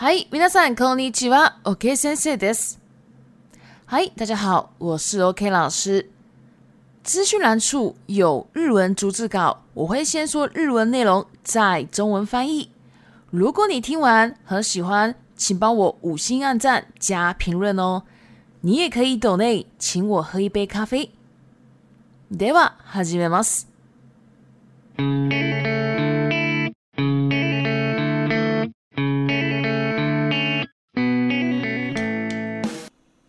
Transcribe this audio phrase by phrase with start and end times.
[0.00, 1.56] 嗨，皆さんこんにちは。
[1.64, 2.78] OK, センです。
[3.88, 6.08] h 大家好，我是 OK 老师。
[7.02, 12.70] 资讯栏处有日文逐字稿，我会先说日文内容，再中文翻译。
[13.32, 18.04] 如果你听完很喜欢，请帮我五星按赞加评论哦。
[18.60, 21.10] 你也可以抖内请我喝一杯咖啡。
[22.30, 23.66] では、はめます。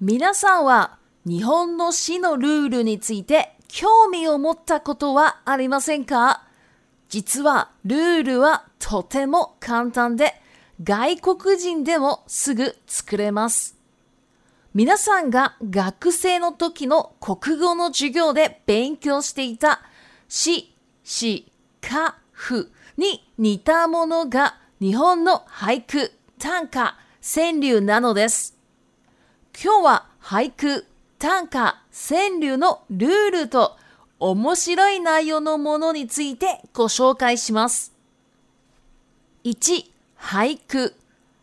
[0.01, 6.47] 皆さんは日本の市のルールについて興味を持ったことはありませんか
[7.09, 10.35] 実はルールはとても簡単で
[10.81, 13.77] 外国人でもすぐ作れます。
[14.73, 19.81] 皆さんが学生の時の国語の授業で勉強していた
[20.29, 28.58] し、し、か、ふに似たものが日本の俳句、短歌、川柳なのです。
[29.61, 30.85] 今日は俳句、
[31.17, 33.77] 短歌、川柳のルールと
[34.19, 37.93] 面白い内容のものについてご紹介します。
[39.43, 39.83] 1、
[40.17, 40.95] 俳句。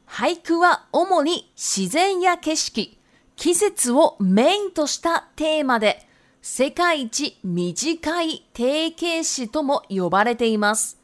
[0.08, 2.96] 俳句は主に自然や景色、
[3.34, 6.06] 季節をメインとしたテーマで、
[6.40, 10.96] 世界一短い定型詞とも呼ばれています。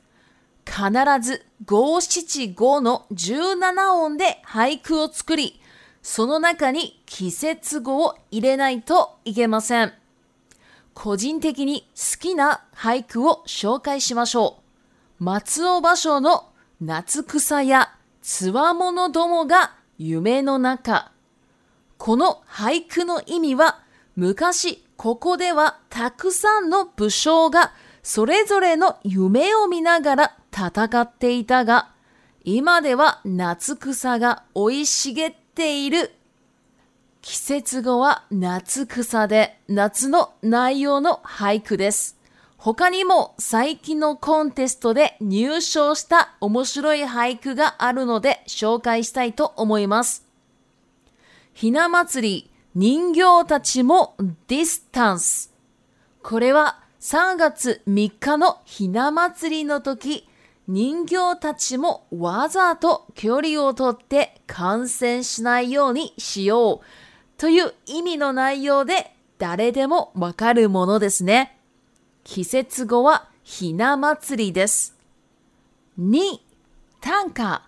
[0.65, 0.79] 必
[1.21, 5.59] ず五七五の17音で俳句を作り、
[6.03, 9.93] その中に季節語を入れないといけません。
[10.95, 14.59] 個人的に好きな俳句を紹介しましょ
[15.21, 15.25] う。
[15.25, 16.49] 松尾芭蕉の
[16.81, 21.13] 夏草やつわものどもが夢の中。
[21.99, 23.81] この俳句の意味は
[24.17, 27.73] 昔ここではたくさんの武将が
[28.03, 31.93] それぞれの夢を見ながら戦っていたが
[32.45, 36.13] 今では夏草が生い茂っている。
[37.21, 42.17] 季節語は夏草で、夏の内容の俳句です。
[42.57, 50.27] 他にも最近のコンテストで入賞した面白い俳句があるので紹介したいと思います。
[51.55, 54.15] ひな祭り、人形たちも
[54.47, 55.53] ディスタンス。
[56.23, 60.27] これは3月3日のひな祭りの時、
[60.69, 66.87] 人形たちもわざと距離をとって感染しないようにしよう
[67.41, 71.59] という意味の内容で誰でもわかるものですね。
[72.23, 74.97] 季節語はひな祭りです。
[76.01, 76.39] 2、
[77.01, 77.63] 短歌。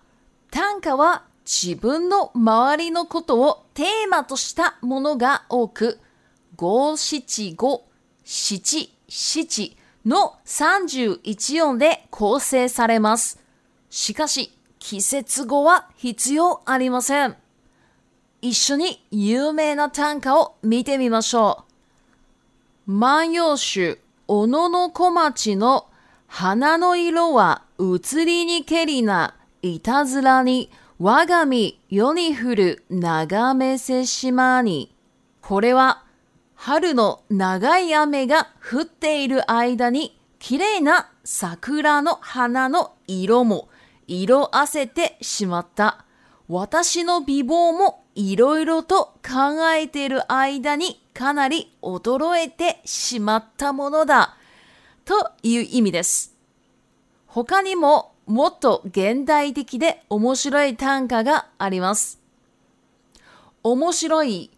[0.49, 5.99] 短歌は自分の周りのことをテーマとしたものが多く、
[6.55, 7.83] 五七五
[8.23, 13.39] 七七の31音で構成されます。
[13.89, 17.35] しかし、季節語は必要ありません。
[18.41, 21.65] 一緒に有名な短歌を見てみましょ
[22.87, 22.91] う。
[22.91, 25.87] 万葉集、小野の小町の
[26.27, 34.93] 花の色は移りにけりな、いたずらに、我が身世に降る眺めせしまに。
[35.41, 36.04] これは
[36.67, 43.69] 春の長い雨が降っている間に綺麗な桜の花の色も
[44.07, 46.05] 色あせてしまった。
[46.47, 54.35] 私の美貌もいろいろと考えている間にかなり衰えてしまったものだ。
[55.03, 56.33] という意味です。
[57.27, 62.19] 他にももっと現代的で面白い短歌があります。
[63.61, 64.49] 面白い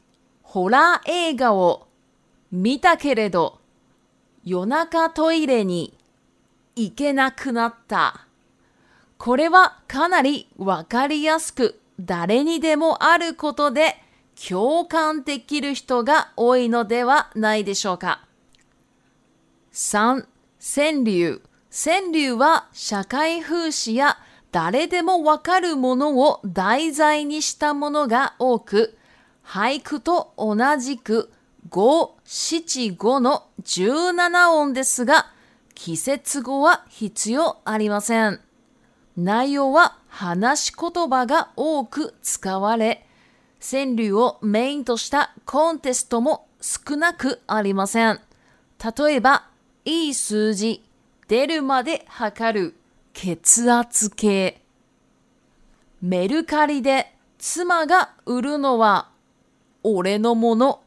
[0.41, 1.86] ホラー映画を
[2.51, 3.59] 見たけれど、
[4.45, 5.93] 夜中トイレに
[6.77, 8.25] 行けなくなった。
[9.17, 13.97] これはかなりわかりやすく誰にでもあることで
[14.47, 18.25] 共感できる人が多いのではないでしょうか。
[19.73, 20.25] 3、
[20.75, 21.41] 川柳。
[21.69, 24.17] 川柳は社会風刺や
[24.53, 28.97] 誰でもわかるものを題材にしたものが多く、
[29.43, 31.29] 俳句と同じく
[31.69, 35.31] 5、7、5の17音ですが、
[35.73, 38.39] 季節語は必要ありません。
[39.17, 43.05] 内容は話し言葉が多く使われ、
[43.59, 48.19] 川柳をメインとしたコンテストも少なくありません。
[49.05, 49.47] 例えば、
[49.85, 50.83] いい数字、
[51.27, 52.75] 出るまで測る、
[53.13, 54.61] 血圧計。
[56.01, 57.07] メルカリで
[57.39, 59.09] 妻が売るのは
[59.81, 60.81] 俺のもの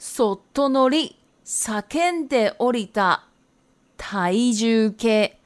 [0.00, 3.26] そっと乗り、叫んで降りた、
[3.98, 5.38] 体重計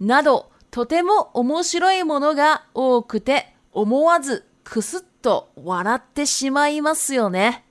[0.00, 7.64] など、とても面白いものが多くて、思わずくすっと笑ってしまいますよね。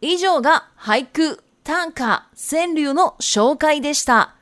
[0.00, 4.36] 以上が俳句、短歌、川柳の紹介でした。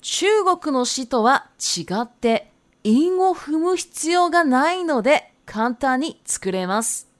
[0.00, 0.26] 中
[0.60, 2.50] 国の詩とは違って、
[2.82, 7.11] 韻を踏む必要がないので簡単に作れます。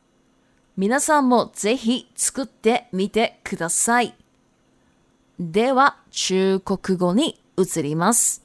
[0.74, 4.14] 皆さんもぜひ作ってみてください。
[5.38, 8.42] では中国語に移ります。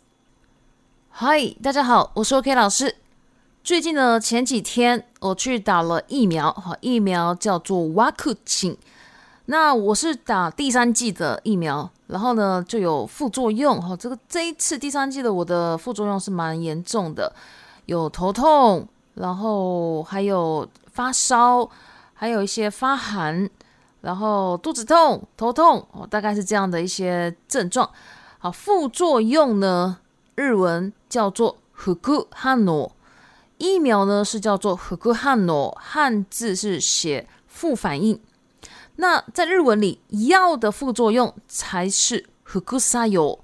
[1.09, 2.93] はい、大家好，我是 OK 老师。
[3.63, 8.75] 最近呢，前几天我去打了疫苗，哈，疫苗叫做 Vaccin。
[9.45, 17.33] 那我是打第三剂的疫苗，然后呢就有副作用，哈，这个这一次第三剂的我的副作用是蛮严重的，
[17.85, 21.69] 有头痛，然后还有发烧。
[22.19, 23.47] 还有一些发寒，
[24.01, 27.87] 然后肚子痛、头痛，哦，大概是这样的一些症状。
[28.39, 29.99] 好，副作用呢，
[30.33, 32.89] 日文叫做 “hukuhanno”，
[33.59, 38.19] 疫苗呢是叫做 “hukuhanno”，汉字是写“副反应”。
[38.97, 43.37] 那在日文里，药的副作用才是 h u k u s a y o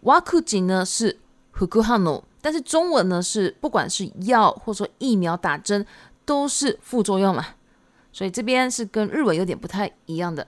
[0.00, 1.20] w a k u j i 呢是
[1.56, 5.86] “hukuhanno”，但是中文呢是不管是药或者说疫苗打针
[6.24, 7.44] 都是副作用嘛。
[8.12, 10.46] 所以这边是跟日文有点不太一样的。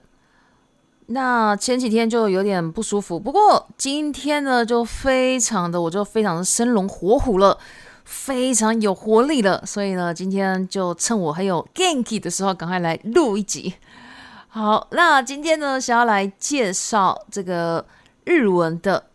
[1.07, 7.57] 那前几天就有点不舒服，不过今天呢就非常的，我就非常的生龙活虎了，
[8.05, 9.61] 非常有活力了。
[9.65, 13.73] 所以呢，今天就趁我还有 g a n k 的时候，赶快来录一集。
[14.47, 17.85] 好，那今天呢，想要来介绍这个
[18.25, 19.05] 日文的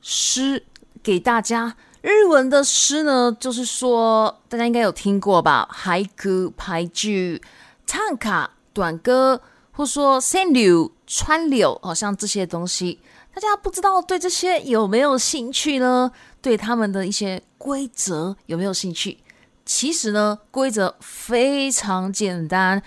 [0.00, 0.64] 诗
[1.02, 1.76] 给大家。
[2.00, 7.40] 日文的诗呢，就是说大家应该有听过吧，海句、俳句。
[7.88, 9.40] 唱卡短歌，
[9.72, 13.00] 或说 send you 川柳，好像这些东西，
[13.34, 16.12] 大家不知道对这些有没有兴趣呢？
[16.42, 19.16] 对他们的一些规则有没有兴趣？
[19.64, 22.82] 其实呢，规则非常简单，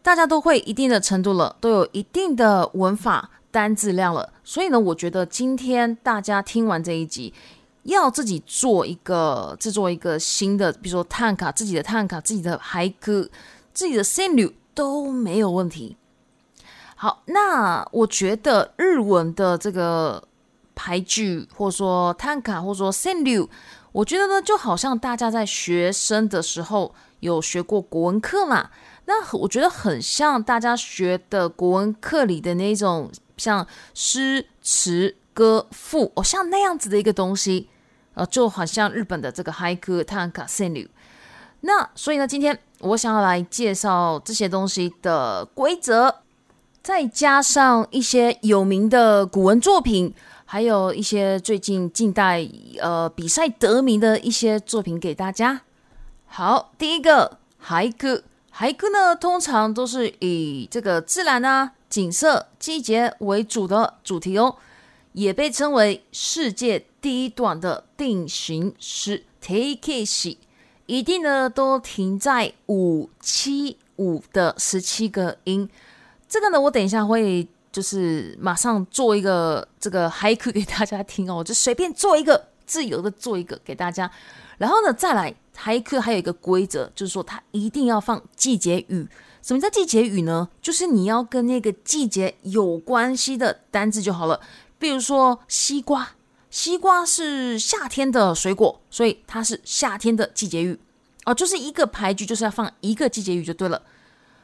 [0.00, 4.32] 大家都会一定的程度了，都有一定的文法单字量了。
[4.42, 7.34] 所以呢，我觉得今天大家听完这一集，
[7.82, 13.28] 要自己做一个制作一个新的，比如说探卡自己的探卡自己的嗨歌。
[13.78, 15.96] 自己的 sendu 都没有问题。
[16.96, 20.26] 好，那我觉得日文的这个
[20.74, 23.46] 牌句，或者说探卡，或者说 sendu，
[23.92, 28.70] 我觉得呢，就好像大家在学生的时候有学过国文课嘛。
[29.04, 33.64] 那我觉得很像大家学的国文课里的那种像
[33.94, 37.68] 诗词歌赋哦，像那样子的一个东西。
[38.14, 40.88] 呃，就好像日本的这个 a n 探卡、sendu。
[41.60, 42.58] 那所以呢，今天。
[42.80, 46.20] 我想要来介绍这些东西的规则，
[46.82, 50.14] 再加上一些有名的古文作品，
[50.44, 52.48] 还有一些最近近代
[52.80, 55.62] 呃比赛得名的一些作品给大家。
[56.26, 64.54] 好，第一个俳句，俳句呢通常都是以这个自然啊、景色、季节为主的主题哦，
[65.14, 69.24] 也被称为世界第一短的定型诗。
[69.40, 70.38] t a k e i t
[70.88, 75.68] 一定呢，都停在五七五的十七个音。
[76.26, 84.10] 这个呢，我等一下会就是马上做一个这个嗨课给大家听哦， 就随便做一个，自由的做一个给大家。
[84.56, 89.06] 然后呢，再来嗨课还有一个规则，就是说它一定要放季节语。
[89.42, 90.48] 什么叫季节语呢？
[90.62, 94.40] 就是你要跟那个季节有关系的单字就好了。
[94.78, 96.12] 比如说西瓜。
[96.60, 100.76] 西瓜是夏天的水果，所以它是夏天的季节语
[101.24, 103.80] 哦，就是一个牌句就是要放一个季节语就对了。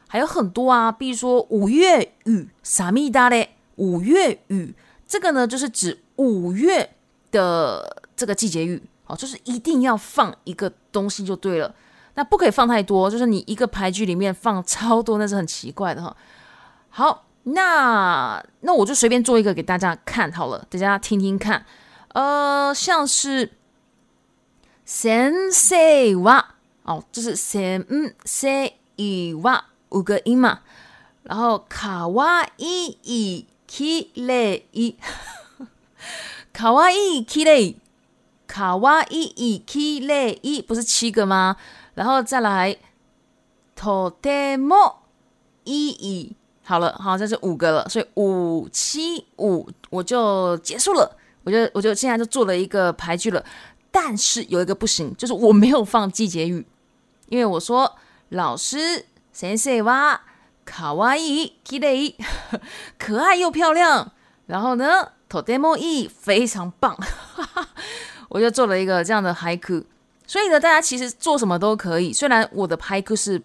[0.07, 4.73] 还有很多啊，比如说五月雨啥咪达嘞，五月雨
[5.05, 6.89] 这个呢就是指五月
[7.31, 11.75] 的这个季节语哦，就是一定要放一个东西就对了。
[12.13, 16.15] 那不可以放太多，就是你一个牌句里面放超多那是很奇怪的哈。
[16.87, 21.65] 好，那那我就随便做一个给大家看好了，大家听听看。
[22.15, 23.51] 呃，像是
[24.85, 25.75] 三四
[26.23, 30.61] 哇哦，这是三五三一哇五个音嘛。
[31.23, 34.95] 然后卡哇伊伊七类伊，
[36.53, 37.75] 卡哇伊七类，
[38.47, 41.57] 卡哇伊伊七类伊，不是七个吗？
[41.95, 42.77] 然后再来
[43.75, 44.95] ，t o demo
[45.65, 46.33] 伊伊。
[46.63, 51.17] 好了，好，这是五个了，所以五七五我就结束了。
[51.45, 53.43] 我就我就现在就做了一个排序了，
[53.91, 56.65] 但是有一个不行，就是我没有放季节语，
[57.29, 57.95] 因为我说
[58.29, 60.19] 老师，先生哇，
[60.65, 62.15] 卡哇伊，きれ y
[62.97, 64.11] 可爱又漂亮，
[64.47, 66.97] 然后呢，とてもいい，非常棒，
[68.29, 69.85] 我就做了一个这样的俳句。
[70.25, 73.39] 所以呢，大家其实做什么都可以，虽然我的俳句是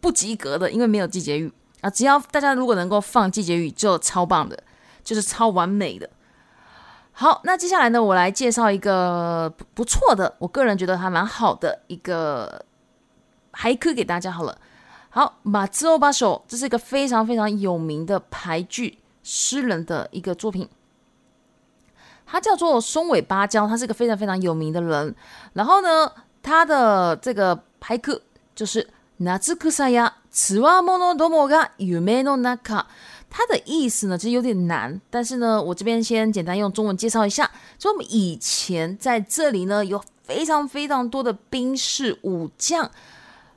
[0.00, 1.90] 不及格的，因为没有季节语啊。
[1.90, 4.58] 只要大家如果能够放季节语，就超棒的，
[5.04, 6.08] 就是超完美的。
[7.20, 12.64] 好，那接下来呢，我来介绍一个不错的，我个人觉得还蛮好的一个
[13.52, 14.56] 俳句给大家好了。
[15.10, 20.66] 好，马兹欧巴手，这是一个非常非常有名的俳句诗人的一个作品，
[22.24, 25.14] 他叫做松尾芭蕉，他是一个非常非常有名的人。
[25.52, 26.10] 然后呢，
[26.42, 28.18] 他的这个俳句
[28.54, 32.86] 就是哪之くさいものどもが夢の中。
[33.30, 37.48] 它的意思呢，其实有点难，但是呢，我这边先简单用中文介绍一下。
[37.78, 42.90] 就我们以前在这里呢，有非常非常多的兵士武将，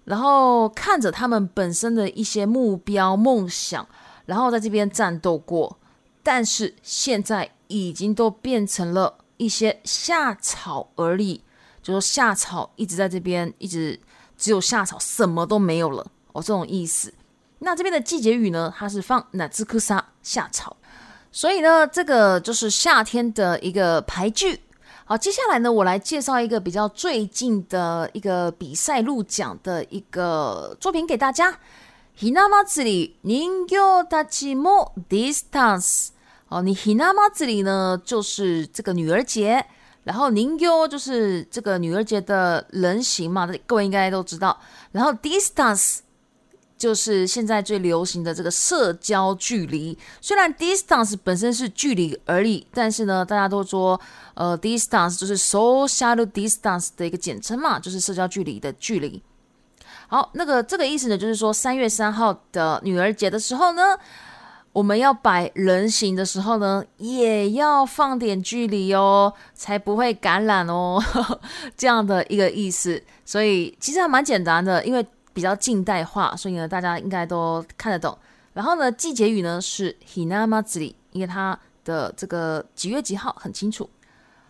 [0.05, 3.85] 然后看着他们本身的一些目标梦想，
[4.27, 5.79] 然后在这边战斗过，
[6.21, 11.41] 但是现在已经都变成了一些夏草而已，
[11.81, 13.99] 就说夏草一直在这边，一直
[14.37, 16.03] 只有夏草，什么都没有了
[16.33, 17.11] 哦，这种意思。
[17.63, 18.71] 那这边的季节语呢？
[18.77, 20.75] 它是放ナジクサ夏草，
[21.31, 24.59] 所以呢，这个就是夏天的一个排句。
[25.05, 31.57] 好，接下来呢，我来介绍一个比较最近的一个比赛入奖的一个作品给大家。
[32.19, 36.09] ひなまつりにんぎょうたちも distance。
[36.49, 39.65] 哦，你ひなまつり呢就是这个女儿节，
[40.03, 44.59] 然后にん就是这个女儿节的人形嘛，各位应该都知道。
[44.91, 45.99] 然后 distance。
[46.83, 53.97] 就是现在最流行的这个社交距离，虽然 distance 本身是距离而已，但是呢，大家都说，
[54.33, 59.23] 呃，distance 就是 social distance 的一个简称嘛，就是社交距离的距离。
[60.09, 63.97] 好，那个这个意思呢，就是说三月三号的女儿节的时候呢，
[64.73, 71.01] 我们要摆人形的时候呢，也要放点距离哦，才不会感染哦，
[71.77, 73.01] 这样的一个意思。
[73.23, 75.07] 所以其实还蛮简单的，因为。
[75.33, 78.15] 比较近代化，所以呢，大家应该都看得懂。
[78.53, 83.89] 然后呢，季节语呢是 Hinamatsuri，因为它的这个几月几号很清楚。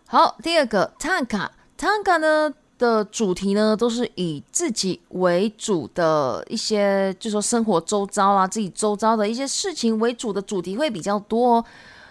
[0.05, 11.63] 好，第二个 t a n k a t a n k a 呢的主题呢都是以自己为主的一些，就说生活周遭啦，自己周遭的一些事情为主的主题会比较多。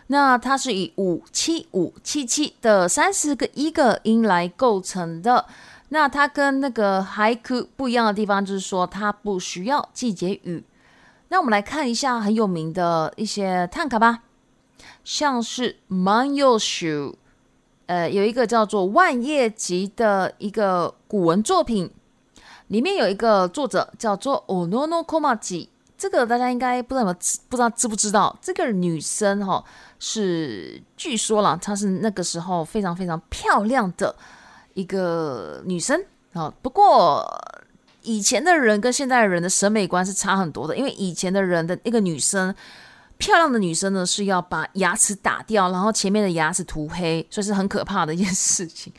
[0.07, 5.45] 那它是以五七五七七的三十个一个音来构成的。
[5.93, 10.65] 那它跟那个 haiku 不一样的地方，就是说它不需要季节雨。
[11.29, 14.21] 那我们来看一下很有名的一些探卡吧，
[15.05, 17.15] 像是《m h 叶 w
[17.87, 21.91] 呃，有一个叫做《万叶集》的一个古文作品，
[22.69, 25.69] 里面有一个作者叫做 Ononokomachi，
[25.99, 27.13] 这个大家应该不怎么
[27.51, 28.35] 不知道知不知道？
[28.41, 29.63] 这个女生哈，
[29.99, 34.17] 是据说了，她是那个时候非常非常漂亮的。
[34.75, 36.03] 一个女生
[36.33, 37.27] 啊，不过
[38.03, 42.55] 以前的人跟现在人的审美观是差很多的，因为以前的人的一个女生
[43.19, 48.93] 漂亮的女生呢，是要把牙齿打掉，然后前面的牙齿涂黑，所以是很可怕的一件事情。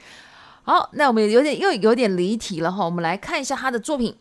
[0.63, 4.15] 好，那我们有点又有点离题了哈，我们来看一下她的作品：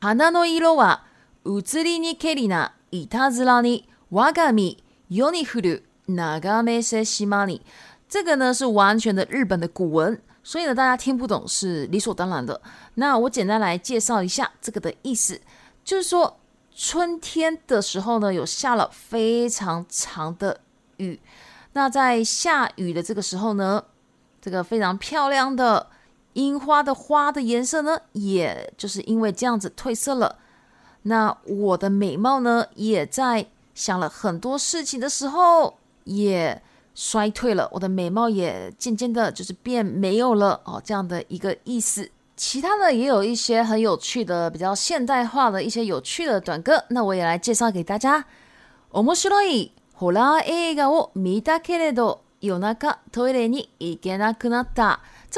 [0.00, 1.04] 哈纳诺伊罗瓦
[1.44, 5.80] 乌兹里尼凯里娜伊塔兹拉尼瓦加米尤尼胡鲁
[6.14, 7.62] 纳嘎梅塞西玛尼。
[8.08, 10.20] 这个呢是完全的日本的古文。
[10.42, 12.60] 所以呢，大家听不懂是理所当然的。
[12.94, 15.40] 那我简单来介绍一下这个的意思，
[15.84, 16.38] 就是说
[16.74, 20.60] 春天的时候呢，有下了非常长的
[20.96, 21.20] 雨。
[21.74, 23.82] 那在下雨的这个时候呢，
[24.40, 25.88] 这个非常漂亮的
[26.32, 30.38] 樱花的花的颜色呢，也就是因为这样子褪色了。
[31.02, 36.60] 那我的美貌呢，也在想了很多事情的时候也。
[36.94, 42.10] 衰退了，我的美貌也渐渐的，就是变没有了哦，这样的一个意思。
[42.36, 48.24] 其他的也有一些很有趣的、比较现代化的一些有趣的短歌，那我也来介绍给大家。
[48.92, 49.02] 这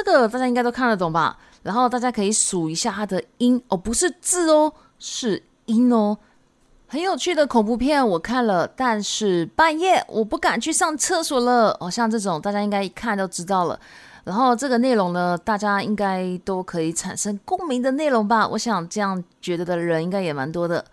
[0.03, 1.39] 个大家应该都看得懂吧？
[1.63, 6.19] 然后大家可以数一下它的音哦，不是字哦，是音哦。
[6.95, 11.77] 很有趣的恐怖片，我看了，但是半夜我不敢去上厕所了。
[11.81, 13.77] 哦，像这种大家应该一看就知道了。
[14.23, 18.47] 然后这个内容呢，大家应该都可以产生共鸣的内容吧？
[18.47, 20.85] 我想这样觉得的人应该也蛮多的。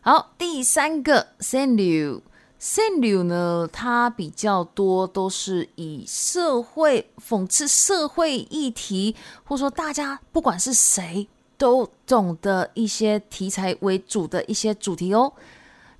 [0.00, 11.28] 好，第三个，sendu，sendu 呢，它比较多都是以社会讽刺社会议题，或者说大家不管是谁。
[11.62, 15.32] 都懂的一些题材为主的一些主题哦。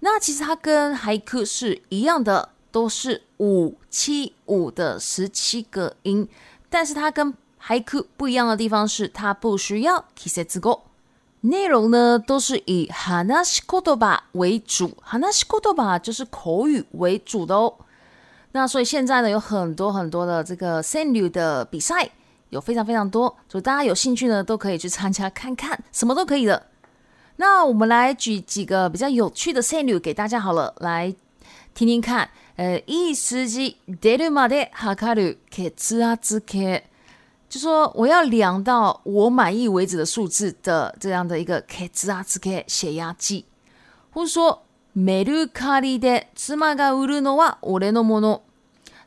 [0.00, 6.28] 那其实它跟海克是一样的，都是五七五的十七个音，
[6.69, 10.81] 但是它跟海克不一样的地方是，它不需要 kiseki go，
[11.42, 17.73] 内容呢都是以 hanashikotoba 为主，hanashikotoba 就是口语为主的哦。
[18.50, 22.11] 那所以现在呢有很多很多的这个 senior 的比赛。
[22.52, 26.66] 有非常非常多，所以大家有兴趣呢，都可以去参加看看，什么都可以的。
[27.37, 31.14] 那我们来举几个比较有趣的例句给大家好了，来
[31.75, 32.28] 听听看。
[32.56, 36.00] 呃，一司机，デルマデハカルケツ
[37.49, 42.23] 就说我要量到我满意为止的数字的这样的一个ケツア
[42.66, 43.47] 血压计，
[44.11, 48.42] 或者说メルカリでつが売るのは俺のもの、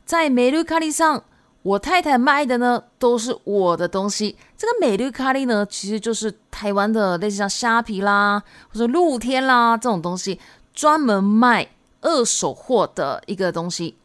[0.03, 1.23] 在メルカリ上、
[1.65, 4.35] 我太太卖的呢，都是我的东西。
[4.55, 10.39] 这个美绿咖喱呢，其实就是台湾的类似像虾皮啦，或者露天啦这种东西，
[10.75, 13.95] 专门卖二手货的一个东西。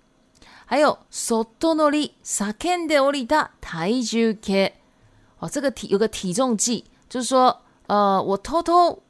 [0.65, 4.73] 还有 soto saken no li de oli 肯 a tai 台球 K
[5.41, 9.03] 哦，这个体有个体重计，就是说，呃，我偷偷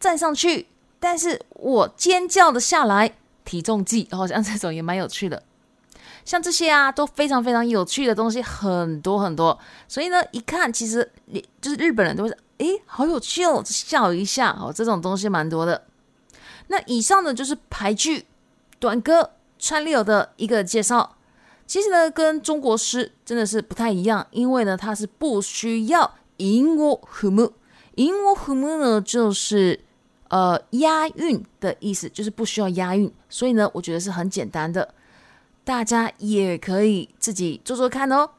[0.00, 0.68] 站上去，
[0.98, 3.12] 但是我尖叫的下来，
[3.44, 5.42] 体重计哦，像这种也蛮有趣的。
[6.24, 9.58] 像这些啊，都非常非常有趣的东西，很多很多。
[9.88, 11.10] 所以呢，一看其实
[11.60, 15.84] 就是日本人都是，诶，好有趣哦，笑一下哦，这种东西蛮多的。
[16.68, 18.24] 那以上呢，就是排剧、
[18.78, 21.16] 短歌、川柳的一个介绍。
[21.66, 27.50] 其实呢，跟中国诗真的是不太一样，因为呢，它是不需要音 n 和木，
[27.94, 29.80] 音 u 和木呢就是
[30.28, 34.86] 呃押韵的意思，就是不需要押韵，所以呢，我觉得是很简单的。
[35.64, 38.30] 大家也可以自己做做看哦。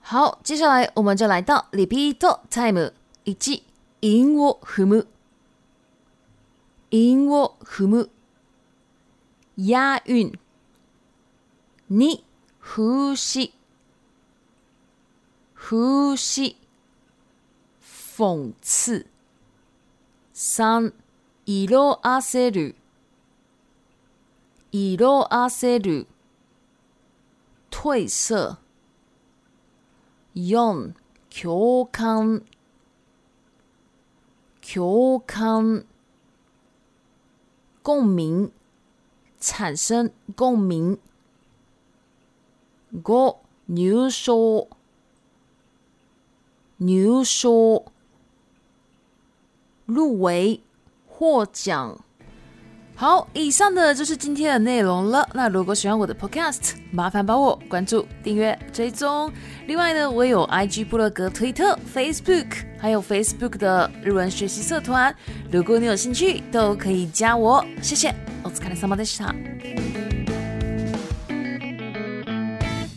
[0.00, 2.20] 好，接下来我们就来到 repeat
[2.50, 2.92] time，
[3.24, 3.64] 以及
[4.00, 5.04] ino hmu
[6.90, 8.08] ino hmu，
[9.56, 10.32] 押韵。
[11.88, 11.98] 二
[12.64, 13.52] 呼吸，
[15.54, 16.56] 呼吸，
[17.84, 19.06] 讽刺。
[20.32, 20.86] 三
[21.44, 22.74] 色ろあせる
[24.72, 26.06] 色ろあせる
[27.72, 28.58] 褪色。
[30.34, 30.92] 用，
[31.30, 32.42] 共感，
[34.62, 35.84] 共感，
[37.82, 38.50] 共鸣，
[39.40, 40.98] 产生共鸣。
[43.02, 44.68] 过，牛说，
[46.78, 47.84] 牛说，
[49.86, 50.62] 入围，
[51.08, 52.02] 获奖。
[53.02, 55.28] 好，以上的就是今天的内容了。
[55.34, 59.28] 那如果喜欢我的 Podcast，麻烦帮我关注、订阅、追踪。
[59.66, 62.46] 另外呢，我有 IG、部落格、推特、Facebook，
[62.78, 65.12] 还有 Facebook 的日文学习社团。
[65.50, 67.64] 如果你有兴趣，都可以加我。
[67.82, 70.11] 谢谢，お疲れ様でした。